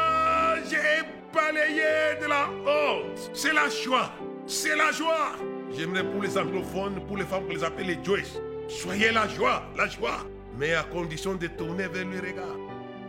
[0.76, 3.32] est balayé de la honte.
[3.34, 4.12] C'est la joie.
[4.46, 5.34] C'est la joie.
[5.76, 8.40] J'aimerais pour les anglophones, pour les femmes, qu'on les appelle les Joyce.
[8.68, 10.26] Soyez la joie, la joie.
[10.58, 12.58] Mais à condition de tourner vers le regard.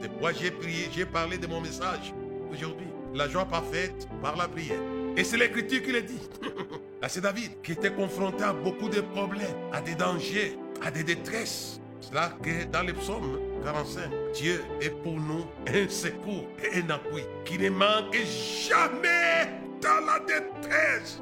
[0.01, 2.14] C'est pourquoi j'ai prié, j'ai parlé de mon message
[2.53, 2.87] aujourd'hui.
[3.14, 4.81] La joie parfaite par la prière.
[5.16, 6.20] Et c'est l'écriture qui le dit.
[7.03, 11.03] Là, c'est David qui était confronté à beaucoup de problèmes, à des dangers, à des
[11.03, 11.79] détresses.
[12.00, 16.90] C'est là que dans les psaumes 45, Dieu est pour nous un secours et un
[16.90, 19.50] appui qui ne manque jamais
[19.82, 21.20] dans la détresse.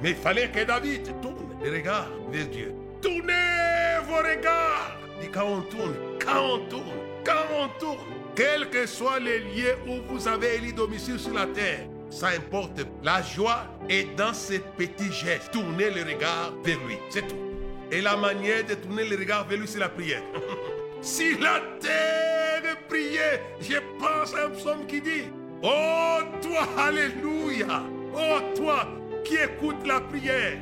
[0.00, 2.74] Mais il fallait que David tourne les regards vers Dieu.
[3.00, 4.96] Tournez vos regards.
[5.22, 9.76] Et quand on tourne, quand on tourne, quand on tourne, quels que soient les lieux
[9.88, 12.80] où vous avez élu domicile sur la terre, ça importe.
[13.02, 15.50] La joie est dans ces petits gestes.
[15.50, 16.96] Tournez le regard vers lui.
[17.10, 17.51] C'est tout.
[17.92, 20.22] Et la manière de tourner le regard vers lui, c'est la prière.
[21.02, 25.24] si la terre priait, je pense à un psaume qui dit
[25.62, 27.82] Oh toi, Alléluia.
[28.14, 28.88] Oh toi
[29.24, 30.56] qui écoutes la prière.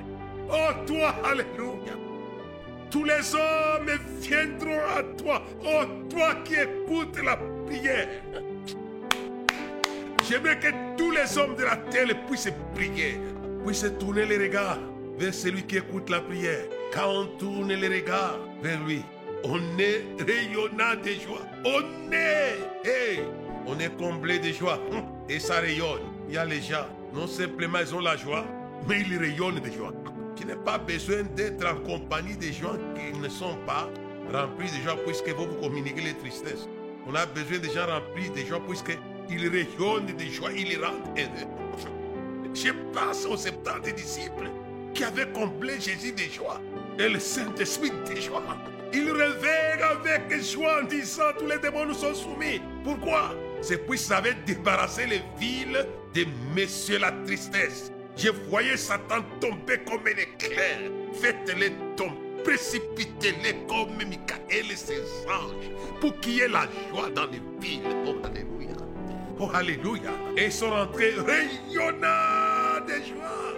[0.48, 1.94] Oh toi, Alléluia.
[2.90, 5.42] Tous les hommes viendront à toi.
[5.64, 8.08] Oh toi qui écoutes la prière.
[10.28, 13.20] J'aimerais que tous les hommes de la terre puissent prier,
[13.64, 14.78] puissent tourner les regards
[15.20, 16.64] vers celui qui écoute la prière.
[16.94, 19.02] Quand on tourne les regards vers lui,
[19.44, 21.46] on est rayonnant de joie.
[21.62, 23.20] On est, hey,
[23.66, 24.80] on est comblé de joie.
[25.28, 26.00] Et ça rayonne.
[26.26, 28.46] Il y a les gens, non simplement ils ont la joie,
[28.88, 29.92] mais ils rayonnent de joie.
[30.36, 33.90] Tu n'as pas besoin d'être en compagnie des gens qui ne sont pas
[34.32, 36.66] remplis de joie puisque vous vous communiquez les tristesses.
[37.06, 38.96] On a besoin de gens remplis de joie puisque
[39.28, 42.54] il rayonne de joie, il rendent heureux.
[42.54, 44.50] Je pense aux 70 disciples
[44.94, 46.60] qui avaient comblé Jésus de joie
[46.98, 48.42] et le Saint-Esprit de joie.
[48.92, 52.60] Ils rêvaient avec joie en disant tous les démons nous sont soumis.
[52.82, 53.34] Pourquoi?
[53.60, 56.24] C'est puisqu'ils avaient débarrassé les villes de
[56.56, 57.92] Monsieur la tristesse.
[58.16, 60.78] Je voyais Satan tomber comme un éclair.
[61.20, 67.26] Faites-les tomber, précipitez-les comme Michael et ses anges pour qu'il y ait la joie dans
[67.26, 67.82] les villes.
[68.06, 68.76] Oh, Alléluia.
[69.38, 70.10] Oh, Alléluia.
[70.36, 73.49] Et ils sont rentrés rayonnants de joie.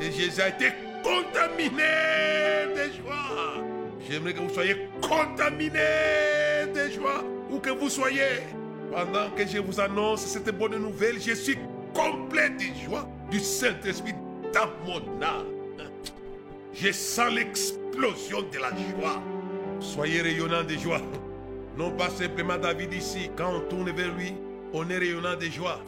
[0.00, 1.82] Et Jésus a été contaminé
[2.74, 3.62] de joie.
[4.08, 5.78] J'aimerais que vous soyez contaminé
[6.74, 7.24] de joie.
[7.50, 8.42] Où que vous soyez.
[8.92, 11.58] Pendant que je vous annonce cette bonne nouvelle, je suis
[11.94, 14.14] complet de joie du Saint-Esprit
[14.52, 15.46] dans mon âme.
[16.72, 19.20] Je sens l'explosion de la joie.
[19.80, 21.00] Soyez rayonnants de joie.
[21.76, 24.34] Non pas simplement David ici, quand on tourne vers lui,
[24.72, 25.80] on est rayonnant de joie.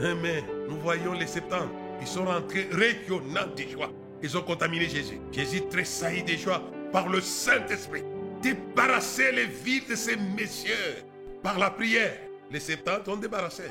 [0.00, 1.83] Mais nous voyons les 70.
[2.04, 3.90] Ils sont rentrés rayonnants de joie.
[4.22, 5.18] Ils ont contaminé Jésus.
[5.32, 6.62] Jésus tressaillit de joie
[6.92, 8.02] par le Saint-Esprit.
[8.42, 10.96] Débarrasser les villes de ces messieurs
[11.42, 12.14] par la prière.
[12.50, 13.62] Les 70 ont débarrassé.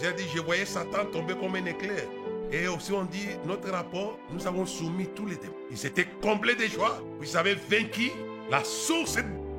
[0.00, 2.04] J'ai dit, je voyais Satan tomber comme un éclair.
[2.52, 5.54] Et aussi on dit, notre rapport, nous avons soumis tous les démons.
[5.68, 7.02] Ils étaient comblés de joie.
[7.18, 8.12] Vous avez vaincu
[8.48, 9.16] la source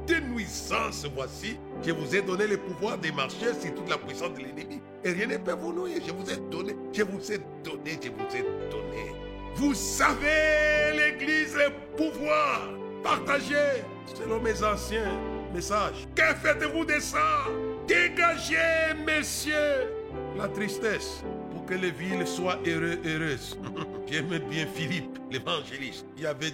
[0.07, 1.05] de nuisance.
[1.13, 4.81] Voici, je vous ai donné le pouvoir de marcher sur toute la puissance de l'ennemi.
[5.03, 6.01] Et rien ne peut vous noyer.
[6.05, 9.15] Je vous ai donné, je vous ai donné, je vous ai donné.
[9.55, 12.69] Vous savez, l'Église, le pouvoir
[13.03, 15.11] partagé selon mes anciens
[15.53, 16.07] messages.
[16.15, 17.45] Que faites-vous de ça?
[17.87, 19.91] Dégagez, messieurs,
[20.37, 22.99] la tristesse pour que les villes soient heureuses.
[23.05, 23.57] heureuses.
[24.07, 26.51] J'aime bien Philippe, l'évangéliste, qui avait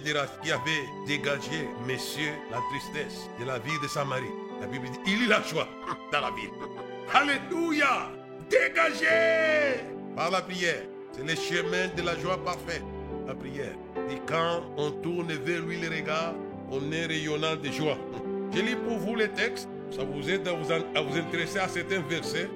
[1.06, 4.24] dégagé, messieurs, la tristesse de la ville de Samarie.
[4.60, 5.68] La Bible dit, il y a la joie
[6.12, 6.50] dans la ville.
[7.12, 8.10] Alléluia
[8.50, 9.82] Dégagez
[10.16, 10.82] par la prière.
[11.12, 12.82] C'est le chemin de la joie parfaite,
[13.26, 13.74] la prière.
[14.10, 16.34] Et quand on tourne vers lui les regards,
[16.70, 17.98] on est rayonnant de joie.
[18.54, 19.68] Je lis pour vous les textes.
[19.90, 22.48] Ça vous aide à vous, à vous intéresser à certains versets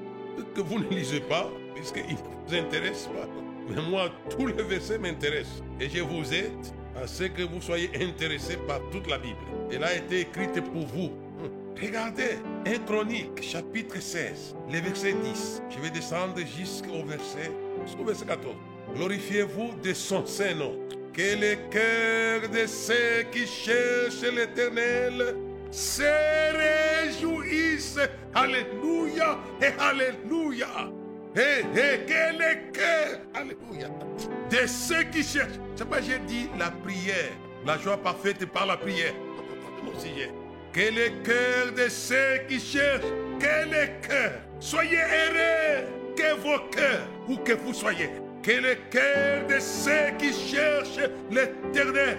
[0.55, 3.29] que vous ne lisez pas, puisqu'ils ne vous intéressent pas.
[3.69, 5.63] Mais moi, tous les versets m'intéressent.
[5.81, 6.53] Et je vous aide
[6.95, 9.39] à ce que vous soyez intéressés par toute la Bible.
[9.71, 11.11] Elle a été écrite pour vous.
[11.81, 15.63] Regardez, 1 Chronique, chapitre 16, le verset 10.
[15.71, 17.51] Je vais descendre jusqu'au verset,
[18.05, 18.55] verset 14.
[18.95, 20.77] Glorifiez-vous de son Saint-Nom.
[21.13, 25.37] Que le cœur de ceux qui cherchent l'Éternel
[25.71, 26.03] se
[27.05, 27.99] réjouissent.
[28.35, 30.91] Alléluia et Alléluia.
[31.35, 33.21] Et, et que le cœur,
[34.51, 35.59] de ceux qui cherchent.
[35.75, 37.33] C'est pas j'ai dit la prière,
[37.67, 39.15] la joie parfaite par la prière.
[40.73, 43.03] Que le cœur de ceux qui cherchent,
[43.39, 43.69] que?
[43.71, 45.85] Le cœur, soyez heureux,
[46.17, 48.09] que vos cœurs, où que vous soyez,
[48.43, 52.17] que le cœur de ceux qui cherchent l'éternel?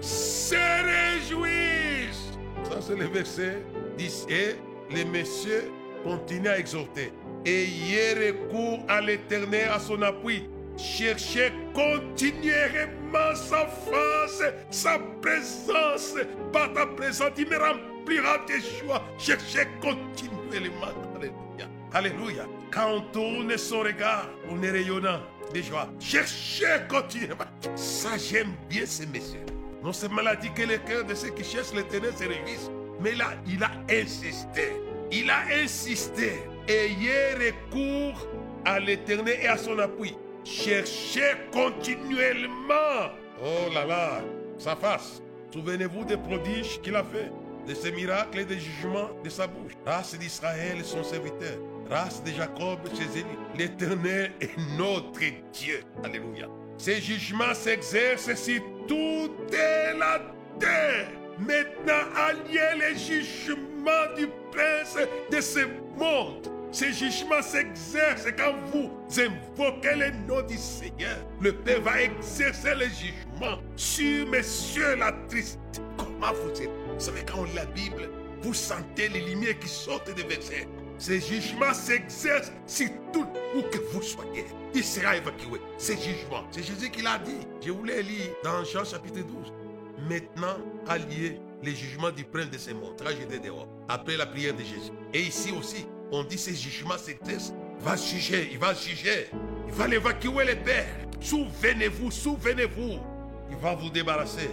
[0.00, 2.32] Se réjouissent.
[2.64, 3.58] Ça, c'est le verset
[3.98, 4.26] 10.
[4.30, 4.56] Et
[4.94, 5.70] les messieurs
[6.02, 7.12] continuent à exhorter.
[7.44, 10.48] Ayez recours à l'éternel, à son appui.
[10.78, 16.14] Cherchez continuellement sa face, sa présence.
[16.50, 17.58] Par ta présence, il me
[18.10, 19.02] remplira de joie.
[19.18, 20.88] Cherchez continuellement.
[21.92, 22.46] Alléluia.
[22.70, 25.20] Quand on tourne son regard, on est rayonnant
[25.52, 25.88] de joie.
[25.98, 27.44] Cherchez continuellement.
[27.74, 29.44] Ça, j'aime bien ces messieurs.
[29.82, 32.70] Non seulement a dit que le cœur de ceux qui cherchent l'éternel se réjouissent,
[33.00, 34.72] mais là, il a insisté.
[35.10, 36.42] Il a insisté.
[36.68, 38.26] Ayez recours
[38.64, 40.14] à l'éternel et à son appui.
[40.44, 43.10] Cherchez continuellement.
[43.42, 44.20] Oh là là,
[44.58, 45.22] sa face.
[45.52, 47.32] Souvenez-vous des prodiges qu'il a fait,
[47.70, 49.74] de ses miracles et des jugements de sa bouche.
[49.86, 51.56] Race d'Israël, son serviteur.
[51.88, 53.38] Race de Jacob, ses élus.
[53.56, 55.20] L'éternel est notre
[55.52, 55.82] Dieu.
[56.02, 56.48] Alléluia.
[56.78, 60.20] Ses jugements s'exercent sur toute la
[60.58, 61.08] terre.
[61.38, 64.96] Maintenant, alliez les jugements du prince
[65.30, 65.60] de ce
[65.96, 66.48] monde.
[66.72, 71.18] Ces jugements s'exercent quand vous invoquez le nom du Seigneur.
[71.40, 75.58] Le Père va exercer les jugements sur messieurs la triste.
[75.96, 78.10] Comment vous êtes Vous savez, quand on lit la Bible,
[78.42, 80.68] vous sentez les lumières qui sortent des versets.
[80.98, 84.44] Ces jugements s'exercent sur tout où que vous soyez.
[84.74, 85.62] Il sera évacué.
[85.78, 86.44] Ces jugements.
[86.50, 87.38] C'est Jésus qui l'a dit.
[87.64, 89.50] Je vous l'ai lu dans Jean chapitre 12.
[90.10, 92.96] Maintenant, alliez les jugements du prince de ce monde.
[92.98, 93.66] Tragédie dehors.
[93.88, 94.92] Après la prière de Jésus.
[95.14, 97.54] Et ici aussi, on dit ces jugements s'exercent.
[97.78, 99.30] Va juger, il va juger.
[99.68, 100.86] Il va l'évacuer les pères.
[101.18, 102.98] Souvenez-vous, souvenez-vous.
[103.50, 104.50] Il va vous débarrasser.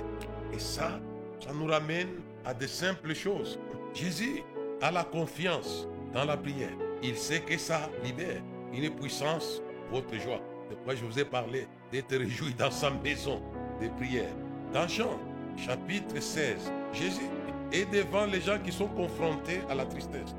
[0.53, 0.97] Et ça,
[1.45, 2.07] ça nous ramène
[2.47, 3.59] à de simples choses.
[3.93, 4.41] Jésus
[4.81, 6.71] a la confiance dans la prière.
[7.03, 8.41] Il sait que ça libère
[8.73, 10.39] une puissance, votre joie.
[10.69, 13.41] De quoi je vous ai parlé, d'être réjoui dans sa maison
[13.81, 14.31] de prière.
[14.73, 15.19] Dans Jean,
[15.57, 17.29] chapitre 16, Jésus
[17.73, 20.33] est devant les gens qui sont confrontés à la tristesse.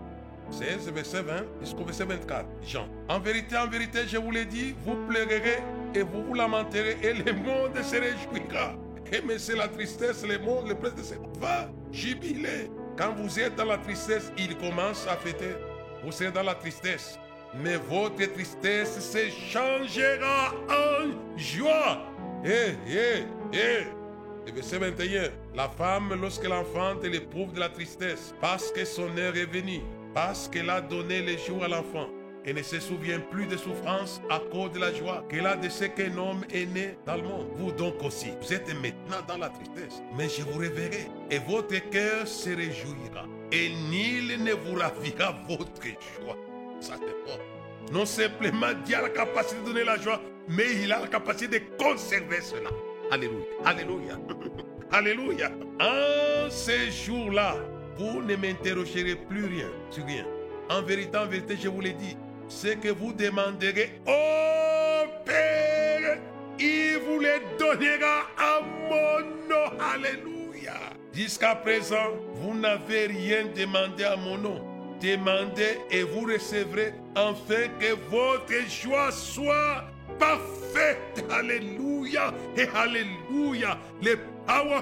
[0.51, 2.47] 16, verset 20 jusqu'au verset 24.
[2.63, 2.89] Jean.
[3.09, 5.63] En vérité, en vérité, je vous l'ai dit, vous pleurerez
[5.95, 8.75] et vous vous lamenterez et le monde se réjouira.
[9.25, 12.71] Mais c'est la tristesse, le monde, le prince de va jubiler.
[12.97, 15.55] Quand vous êtes dans la tristesse, il commence à fêter.
[16.05, 17.19] Vous êtes dans la tristesse.
[17.63, 22.03] Mais votre tristesse se changera en joie.
[22.45, 24.49] Eh, eh, eh.
[24.49, 25.31] Et verset 21.
[25.55, 29.81] La femme, lorsqu'elle enfante, elle éprouve de la tristesse parce que son heure est venue
[30.15, 32.09] parce qu'elle a donné les jours à l'enfant
[32.49, 35.69] et ne se souvient plus de souffrance à cause de la joie qu'elle a de
[35.69, 37.47] ce qu'un homme est né dans le monde.
[37.57, 41.79] Vous donc aussi, vous êtes maintenant dans la tristesse, mais je vous réveillerai et votre
[41.91, 46.39] cœur se réjouira et nul ne vous ravira votre joie.
[46.81, 47.41] Ça c'est fort.
[47.93, 51.61] Non simplement Dieu a la capacité de donner la joie, mais il a la capacité
[51.61, 52.71] de conserver cela.
[53.11, 53.45] Alléluia.
[53.67, 54.19] Alléluia.
[54.91, 55.51] Alléluia.
[55.81, 57.57] En ces jours-là,
[57.99, 60.25] vous ne m'interrogerez plus rien sur rien.
[60.71, 62.17] En vérité, en vérité, je vous l'ai dit,
[62.49, 66.19] ce que vous demanderez au Père,
[66.59, 69.79] il vous le donnera à mon nom.
[69.95, 70.75] Alléluia.
[71.13, 74.65] Jusqu'à présent, vous n'avez rien demandé à mon nom.
[75.01, 79.85] Demandez et vous recevrez afin que votre joie soit
[80.19, 81.25] parfaite.
[81.31, 82.33] Alléluia.
[82.57, 83.79] Et Alléluia.
[84.03, 84.81] Le power,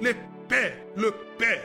[0.00, 0.14] le
[0.48, 1.62] Père, le Père.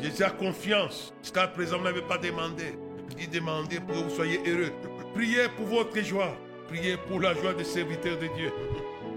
[0.00, 1.12] Jésus a confiance.
[1.22, 2.74] Jusqu'à présent, vous n'avez pas demandé.
[3.18, 4.72] Il demandait pour que vous soyez heureux.
[5.14, 6.36] Priez pour votre joie.
[6.68, 8.52] Priez pour la joie des serviteurs de Dieu,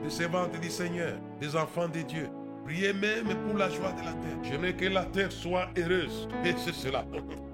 [0.03, 2.27] des servantes du Seigneur, des enfants de Dieu.
[2.65, 4.37] Priez même pour la joie de la terre.
[4.41, 6.27] J'aimerais que la terre soit heureuse.
[6.43, 7.05] Et c'est cela.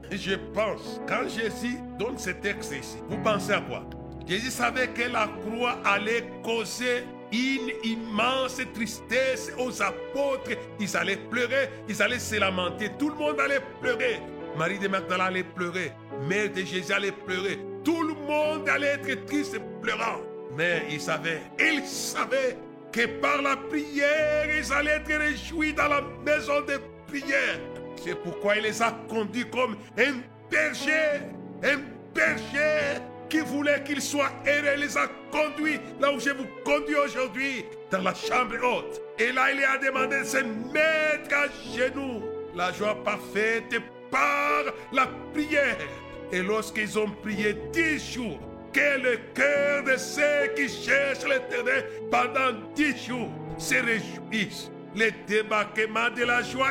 [0.10, 3.84] Et je pense, quand Jésus donne ce texte ici, vous pensez à quoi?
[4.26, 10.52] Jésus savait que la croix allait causer une immense tristesse aux apôtres.
[10.80, 12.90] Ils allaient pleurer, ils allaient se lamenter.
[12.98, 14.22] Tout le monde allait pleurer.
[14.58, 15.92] Marie de Magdala allait pleurer.
[16.28, 17.60] Mère de Jésus allait pleurer.
[17.84, 20.22] Tout le monde allait être triste et pleurant.
[20.58, 22.58] Mais ils savaient, ils savaient
[22.92, 27.60] que par la prière, ils allaient être réjouis dans la maison de prière.
[28.04, 31.22] C'est pourquoi il les a conduits comme un berger,
[31.64, 31.80] un
[32.14, 37.66] berger qui voulait qu'il soit heureux, les a conduits là où je vous conduis aujourd'hui,
[37.92, 39.02] dans la chambre haute.
[39.20, 42.24] Et là, il a demandé de se mettre à genoux.
[42.56, 43.76] La joie parfaite
[44.12, 45.78] par la prière.
[46.32, 48.40] Et lorsqu'ils ont prié dix jours,
[48.72, 54.72] que le cœur de ceux qui cherchent l'éternel pendant dix jours se réjouissent.
[54.96, 56.68] Le débarquement de la joie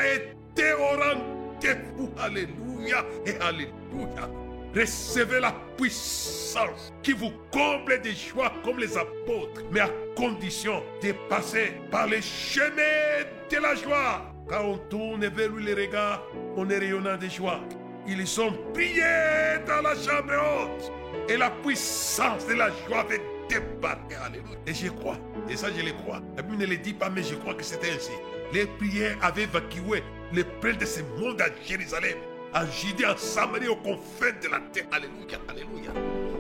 [0.79, 2.11] au rendez-vous.
[2.19, 4.29] Alléluia et Alléluia.
[4.75, 11.13] recevez la puissance qui vous comble de joie comme les apôtres, mais à condition de
[11.29, 14.23] passer par les chemins de la joie.
[14.49, 16.23] Quand on tourne vers lui les regards,
[16.57, 17.61] on est rayonnant de joie.
[18.07, 20.91] Ils sont priés dans la chambre haute.
[21.29, 23.17] Et la puissance de la joie va
[23.49, 24.15] débarquer.
[24.17, 24.57] Alléluia.
[24.67, 25.19] Et je crois,
[25.51, 26.21] et ça je le crois.
[26.37, 28.13] La Bible ne le dit pas, mais je crois que c'était ainsi.
[28.53, 32.17] Les prières avaient évacué les princes de ce monde à Jérusalem,
[32.55, 34.87] en Judée, en Samarie, aux confins de la terre.
[34.93, 35.93] Alléluia, alléluia,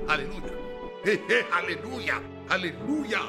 [0.08, 0.58] alléluia.
[1.52, 2.14] Alléluia,
[2.50, 3.20] alléluia.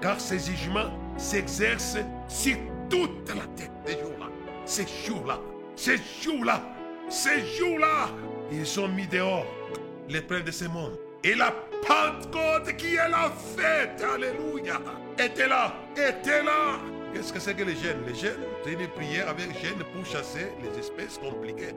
[0.00, 2.56] Car ces jugements s'exercent sur
[2.88, 3.70] toute la terre.
[3.84, 4.28] Ces jours-là,
[4.64, 5.40] ces jours-là,
[5.76, 6.60] ces jours-là,
[7.08, 8.08] ces jours-là,
[8.50, 9.46] ils sont mis dehors,
[10.08, 10.98] les princes de ce monde.
[11.24, 11.52] Et la
[11.86, 14.80] Pentecôte qui est la fête, alléluia,
[15.18, 16.78] était là, était là.
[17.12, 18.04] Qu'est-ce que c'est que les gènes?
[18.06, 21.74] Les gènes, c'est une prière avec gènes pour chasser les espèces compliquées.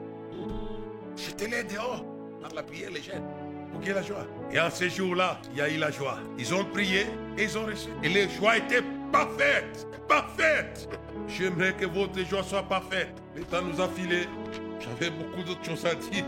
[1.16, 2.04] Jetez-les dehors
[2.40, 3.24] par la prière, les gènes.
[3.70, 4.26] Pour qu'il y ait la joie.
[4.52, 6.18] Et en ces jours-là, il y a eu la joie.
[6.38, 7.06] Ils ont prié
[7.38, 7.88] et ils ont reçu.
[8.02, 8.82] Et les joies étaient
[9.12, 9.86] parfaites.
[10.08, 10.88] Parfaites.
[11.28, 13.14] J'aimerais que votre joie soit parfaite.
[13.36, 14.26] Le temps nous a filé.
[14.80, 16.24] J'avais beaucoup d'autres choses à dire.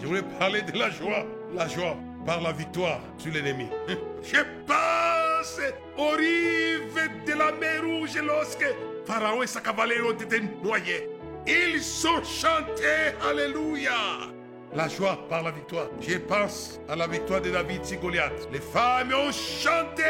[0.00, 1.24] Je voulais parler de la joie.
[1.54, 1.96] La joie
[2.26, 3.68] par la victoire sur l'ennemi.
[4.22, 5.60] Je pense
[5.96, 8.66] aux rives de la mer Rouge lorsque
[9.06, 11.08] Pharaon et sa cavalerie ont été noyés.
[11.46, 14.35] Ils ont chanté Alléluia.
[14.76, 15.86] La joie par la victoire.
[16.02, 18.46] Je pense à la victoire de David sur Goliath.
[18.52, 20.02] Les femmes ont chanté.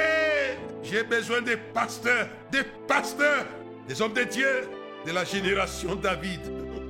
[0.83, 3.47] J'ai besoin des pasteurs, des pasteurs,
[3.87, 4.69] des hommes de Dieu
[5.07, 6.41] de la génération David.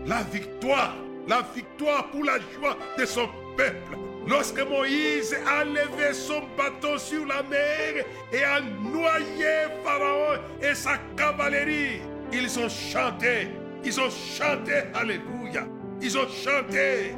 [0.07, 0.97] La victoire,
[1.29, 3.99] la victoire pour la joie de son peuple.
[4.27, 10.97] Lorsque Moïse a levé son bateau sur la mer et a noyé Pharaon et sa
[11.15, 12.01] cavalerie,
[12.33, 13.49] ils ont chanté,
[13.85, 15.67] ils ont chanté Alléluia,
[16.01, 17.15] ils ont chanté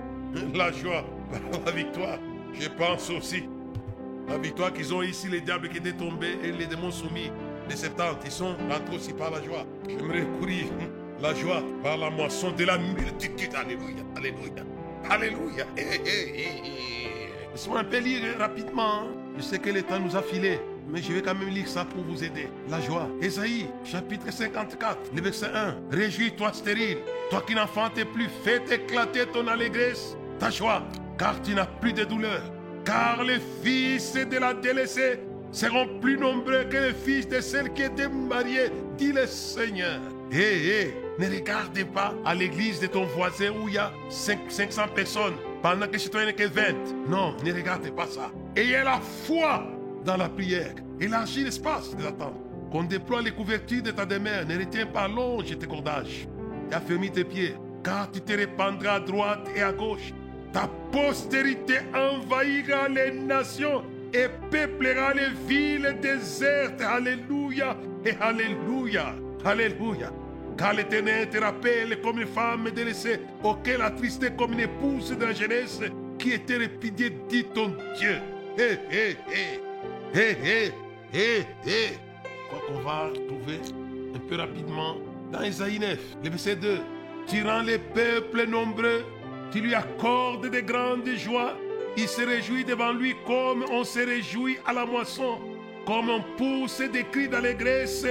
[0.55, 1.05] la joie
[1.53, 2.18] par la victoire.
[2.59, 3.45] Je pense aussi
[4.29, 7.31] la victoire qu'ils ont ici, les diables qui étaient tombés et les démons soumis,
[7.68, 9.64] les septante, ils sont rentrés aussi par la joie.
[9.89, 10.66] J'aimerais courir
[11.22, 13.55] la joie par la moisson de la multitude.
[13.55, 14.64] Alléluia, Alléluia,
[15.09, 15.64] Alléluia.
[17.53, 19.09] Laissez-moi un peu lire rapidement.
[19.37, 20.61] Je sais que le temps nous a filé.
[20.89, 22.49] Mais je vais quand même lire ça pour vous aider.
[22.70, 23.09] La joie.
[23.20, 25.76] Ésaïe, chapitre 54, le verset 1.
[25.91, 26.99] Réjouis-toi stérile,
[27.30, 30.82] toi qui n'enfantes plus, fais éclater ton allégresse, ta joie,
[31.18, 32.41] car tu n'as plus de douleur.
[32.84, 35.20] Car les fils de la délaissée
[35.53, 40.01] seront plus nombreux que les fils de celles qui étaient mariées, dit le Seigneur.
[40.30, 44.89] Hé, hé, ne regardez pas à l'église de ton voisin où il y a 500
[44.95, 46.62] personnes pendant que chez toi il n'y a que 20.
[47.09, 48.30] Non, ne regardez pas ça.
[48.55, 49.66] Ayez la foi
[50.05, 50.74] dans la prière.
[51.01, 52.34] Élargis l'espace de l'attente.
[52.70, 54.46] Qu'on déploie les couvertures de ta demeure.
[54.46, 56.28] Ne retiens pas longe tes cordages.
[56.70, 57.55] Et affermis tes pieds.
[57.82, 60.12] Car tu te répandras à droite et à gauche.
[60.53, 66.80] Ta postérité envahira les nations et peuplera les villes désertes.
[66.80, 69.14] Alléluia et Alléluia.
[69.44, 70.12] Alléluia.
[70.57, 75.32] Car l'Éternel te rappelle comme une femme délaissée, auquel tristesse comme une épouse de la
[75.32, 75.80] jeunesse
[76.18, 78.16] qui était répudiée, dit ton Dieu.
[78.59, 79.61] Hé, hé, hé,
[80.14, 80.72] hé, hé,
[81.12, 81.98] hé, hé.
[82.66, 83.61] Qu'on va trouver
[84.14, 84.96] un peu rapidement
[85.32, 86.78] dans Isaïe 9, le verset 2.
[87.26, 89.04] Tu rends les peuples nombreux,
[89.50, 91.54] tu lui accordes de grandes joies,
[91.96, 95.38] il se réjouit devant lui comme on se réjouit à la moisson,
[95.86, 98.06] comme on pousse des cris d'allégresse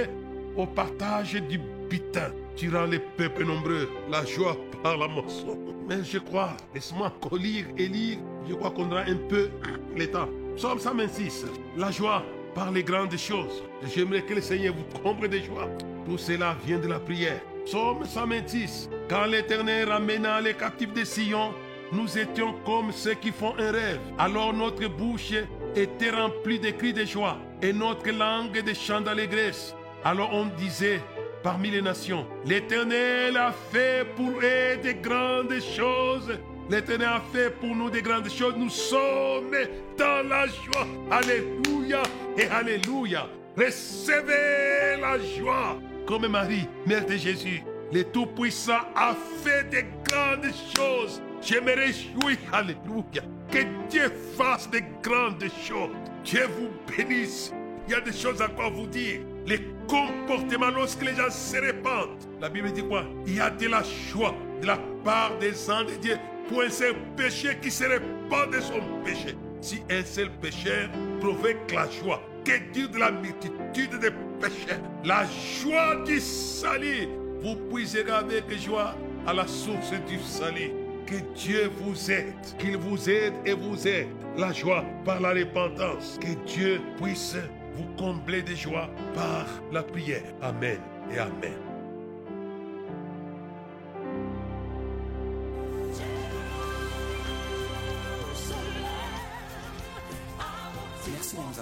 [0.56, 2.32] au partage du butin.
[2.54, 5.58] Tu rends les peuples nombreux, la joie par la moisson.
[5.88, 8.18] Mais je crois, laisse-moi lire et lire,
[8.48, 9.48] je crois qu'on aura un peu
[9.96, 10.28] l'état.
[10.58, 11.46] Psaume 126,
[11.76, 13.62] la joie par les grandes choses.
[13.94, 15.68] J'aimerais que le Seigneur vous comble de joie.
[16.04, 17.40] Tout cela vient de la prière.
[17.64, 21.54] Psaume 126, quand l'Éternel ramena les captifs de Sion,
[21.92, 24.00] nous étions comme ceux qui font un rêve.
[24.18, 25.32] Alors notre bouche
[25.76, 29.76] était remplie de cris de joie et notre langue de chants d'allégresse.
[30.04, 31.00] Alors on disait
[31.44, 36.36] parmi les nations, l'Éternel a fait pour eux de grandes choses.
[36.70, 38.54] L'Éternel a fait pour nous de grandes choses.
[38.56, 39.56] Nous sommes
[39.96, 40.86] dans la joie.
[41.10, 42.02] Alléluia
[42.36, 43.26] et Alléluia.
[43.56, 45.78] Recevez la joie.
[46.06, 51.22] Comme Marie, mère de Jésus, le Tout-Puissant a fait de grandes choses.
[51.40, 52.38] Je me réjouis.
[52.52, 53.22] Alléluia.
[53.50, 53.58] Que
[53.88, 55.90] Dieu fasse de grandes choses.
[56.22, 57.52] Dieu vous bénisse.
[57.86, 59.20] Il y a des choses à quoi vous dire.
[59.46, 62.18] Les comportements lorsque les gens se répandent.
[62.42, 63.04] La Bible dit quoi?
[63.26, 66.70] Il y a de la joie de la part des gens de Dieu pour un
[66.70, 69.36] seul péché qui se répand de son péché.
[69.60, 70.88] Si un seul pécheur
[71.20, 75.26] provoque la joie, que dire de la multitude des pécheurs La
[75.60, 77.08] joie du salut.
[77.40, 78.94] Vous puiserez avec joie
[79.26, 80.72] à la source du salut.
[81.06, 84.08] Que Dieu vous aide, qu'il vous aide et vous aide.
[84.36, 86.18] La joie par la repentance.
[86.20, 87.36] Que Dieu puisse
[87.74, 90.22] vous combler de joie par la prière.
[90.42, 90.78] Amen
[91.12, 91.67] et Amen.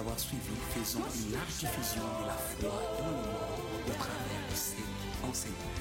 [0.07, 3.25] avoir suivi, faisons une large diffusion de la foi dans le monde
[3.87, 5.77] au travers de cet enseignement.